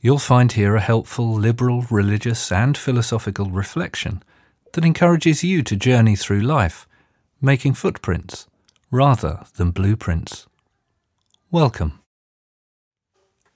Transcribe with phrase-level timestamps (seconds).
[0.00, 4.22] you'll find here a helpful liberal, religious, and philosophical reflection
[4.72, 6.86] that encourages you to journey through life,
[7.40, 8.46] making footprints
[8.90, 10.46] rather than blueprints.
[11.50, 12.00] Welcome.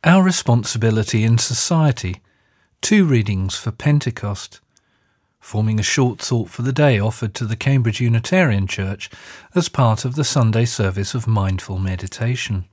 [0.03, 2.21] Our responsibility in society.
[2.83, 4.61] Two readings for Pentecost,
[5.41, 9.09] forming a short thought for the day offered to the Cambridge Unitarian Church
[9.55, 12.67] as part of the Sunday service of mindful meditation.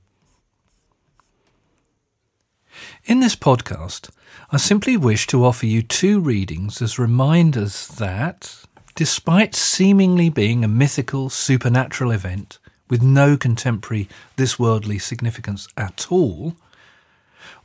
[3.04, 4.10] In this podcast,
[4.52, 10.68] I simply wish to offer you two readings as reminders that, despite seemingly being a
[10.68, 16.54] mythical, supernatural event with no contemporary, this worldly significance at all,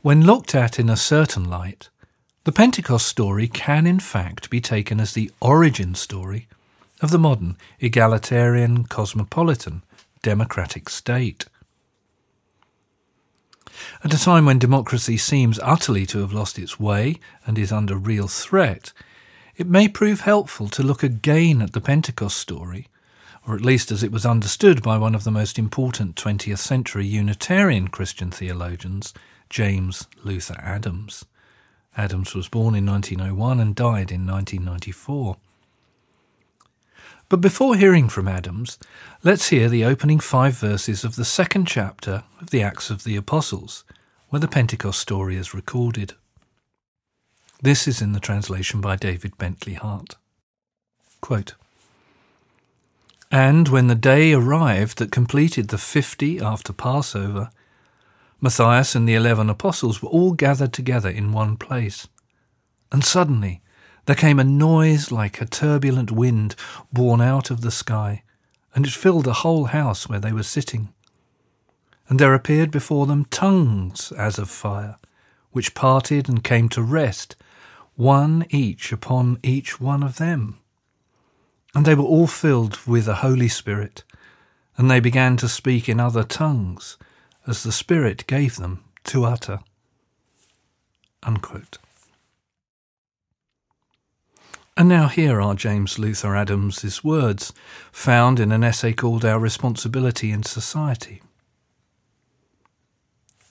[0.02, 1.88] when looked at in a certain light,
[2.42, 6.48] the Pentecost story can in fact be taken as the origin story
[7.00, 9.84] of the modern, egalitarian, cosmopolitan,
[10.20, 11.46] democratic state.
[14.04, 17.96] At a time when democracy seems utterly to have lost its way and is under
[17.96, 18.92] real threat,
[19.56, 22.88] it may prove helpful to look again at the Pentecost story,
[23.46, 27.06] or at least as it was understood by one of the most important 20th century
[27.06, 29.12] Unitarian Christian theologians,
[29.50, 31.24] James Luther Adams.
[31.96, 35.36] Adams was born in 1901 and died in 1994.
[37.28, 38.78] But before hearing from Adams,
[39.22, 43.16] let's hear the opening five verses of the second chapter of the Acts of the
[43.16, 43.84] Apostles,
[44.30, 46.14] where the Pentecost story is recorded.
[47.60, 50.16] This is in the translation by David Bentley Hart.
[51.20, 51.54] Quote,
[53.30, 57.50] and when the day arrived that completed the fifty after Passover,
[58.40, 62.08] Matthias and the eleven apostles were all gathered together in one place.
[62.90, 63.60] And suddenly
[64.08, 66.56] there came a noise like a turbulent wind
[66.90, 68.22] borne out of the sky,
[68.74, 70.94] and it filled the whole house where they were sitting.
[72.08, 74.96] And there appeared before them tongues as of fire,
[75.50, 77.36] which parted and came to rest,
[77.96, 80.58] one each upon each one of them.
[81.74, 84.04] And they were all filled with the Holy Spirit,
[84.78, 86.96] and they began to speak in other tongues,
[87.46, 89.58] as the Spirit gave them to utter.
[91.24, 91.76] Unquote.
[94.78, 97.52] And now here are James Luther Adams's words,
[97.90, 101.20] found in an essay called Our Responsibility in Society.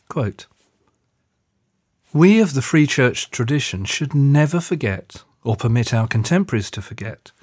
[0.07, 0.47] Quote,
[2.13, 7.33] we of the Free Church tradition should never forget, or permit our contemporaries to forget,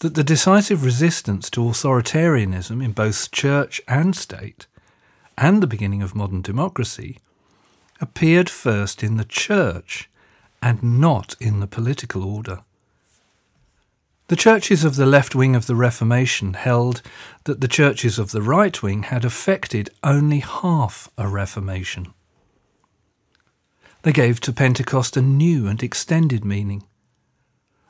[0.00, 4.66] that the decisive resistance to authoritarianism in both church and state,
[5.38, 7.20] and the beginning of modern democracy,
[8.00, 10.10] appeared first in the church
[10.60, 12.62] and not in the political order.
[14.28, 17.00] The churches of the left wing of the Reformation held
[17.44, 22.12] that the churches of the right wing had effected only half a Reformation.
[24.02, 26.82] They gave to Pentecost a new and extended meaning.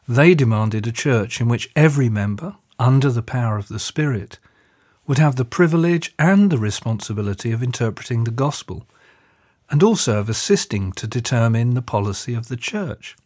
[0.07, 4.39] They demanded a church in which every member, under the power of the Spirit,
[5.07, 8.87] would have the privilege and the responsibility of interpreting the gospel,
[9.71, 13.17] and also of assisting to determine the policy of the church.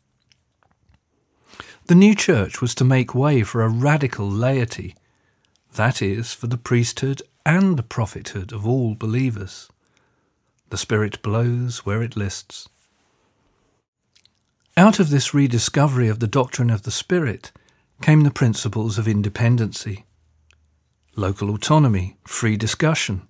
[1.90, 4.94] The new church was to make way for a radical laity,
[5.74, 9.68] that is, for the priesthood and the prophethood of all believers.
[10.68, 12.68] The Spirit blows where it lists.
[14.76, 17.50] Out of this rediscovery of the doctrine of the Spirit
[18.00, 20.04] came the principles of independency,
[21.16, 23.26] local autonomy, free discussion,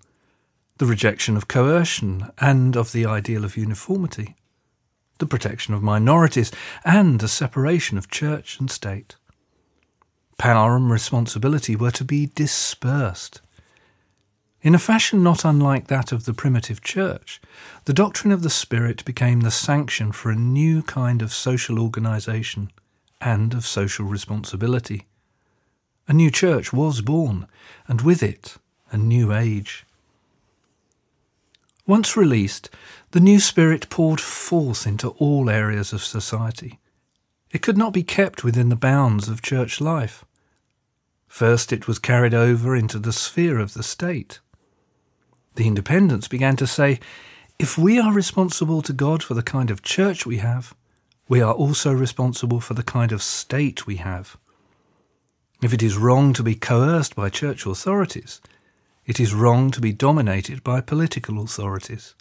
[0.76, 4.36] the rejection of coercion and of the ideal of uniformity
[5.20, 6.50] the protection of minorities,
[6.84, 9.16] and the separation of church and state.
[10.38, 13.40] Power and responsibility were to be dispersed.
[14.62, 17.40] In a fashion not unlike that of the primitive church,
[17.84, 22.70] the doctrine of the Spirit became the sanction for a new kind of social organisation
[23.20, 25.06] and of social responsibility.
[26.08, 27.46] A new church was born,
[27.86, 28.56] and with it,
[28.90, 29.86] a new age.
[31.90, 32.70] Once released,
[33.10, 36.78] the new spirit poured forth into all areas of society.
[37.50, 40.24] It could not be kept within the bounds of church life.
[41.26, 44.38] First, it was carried over into the sphere of the state.
[45.56, 47.00] The independents began to say,
[47.58, 50.76] if we are responsible to God for the kind of church we have,
[51.28, 54.36] we are also responsible for the kind of state we have.
[55.60, 58.40] If it is wrong to be coerced by church authorities,
[59.10, 62.14] it is wrong to be dominated by political authorities.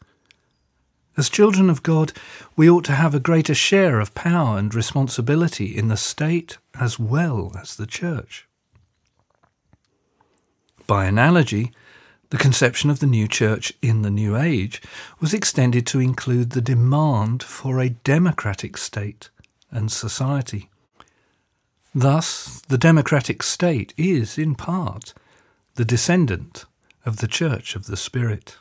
[1.15, 2.13] As children of God,
[2.55, 6.97] we ought to have a greater share of power and responsibility in the state as
[6.97, 8.47] well as the church.
[10.87, 11.71] By analogy,
[12.31, 14.81] the conception of the new church in the new age
[15.19, 19.29] was extended to include the demand for a democratic state
[19.69, 20.71] and society.
[21.93, 25.13] Thus, the democratic state is, in part,
[25.75, 26.65] the descendant
[27.09, 28.57] of the Church of the Spirit.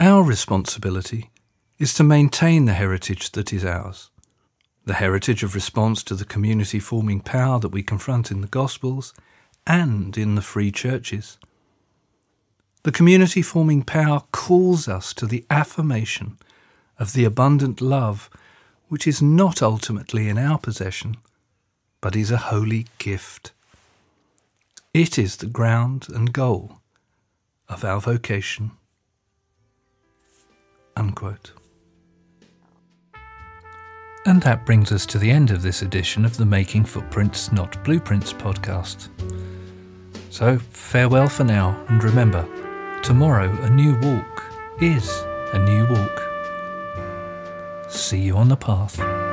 [0.00, 1.28] Our responsibility
[1.78, 4.08] is to maintain the heritage that is ours,
[4.86, 9.12] the heritage of response to the community forming power that we confront in the Gospels
[9.66, 11.36] and in the free churches.
[12.84, 16.38] The community forming power calls us to the affirmation
[16.98, 18.30] of the abundant love
[18.88, 21.18] which is not ultimately in our possession,
[22.00, 23.52] but is a holy gift.
[24.98, 26.80] It is the ground and goal
[27.68, 28.72] of our vocation.
[30.96, 31.52] Unquote.
[34.26, 37.84] And that brings us to the end of this edition of the Making Footprints, Not
[37.84, 39.08] Blueprints podcast.
[40.30, 42.42] So, farewell for now, and remember,
[43.04, 44.42] tomorrow a new walk
[44.82, 45.08] is
[45.52, 47.88] a new walk.
[47.88, 49.27] See you on the path.